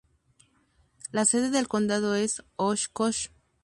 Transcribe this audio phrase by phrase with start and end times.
[1.11, 3.27] La sede del condado es Oshkosh.